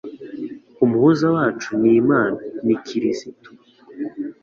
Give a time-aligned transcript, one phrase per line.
[0.83, 3.49] umuhuza wacu ni Imana ni kirisito